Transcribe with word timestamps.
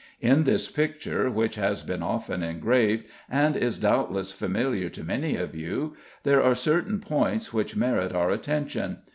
In 0.19 0.45
this 0.45 0.67
picture, 0.67 1.29
which 1.29 1.53
has 1.57 1.83
been 1.83 2.01
often 2.01 2.41
engraved, 2.41 3.05
and 3.29 3.55
is 3.55 3.77
doubtless 3.77 4.31
familiar 4.31 4.89
to 4.89 5.03
many 5.03 5.35
of 5.35 5.53
you, 5.55 5.95
there 6.23 6.41
are 6.41 6.55
certain 6.55 6.99
points 6.99 7.53
which 7.53 7.75
merit 7.75 8.11
our 8.11 8.31
attention. 8.31 9.03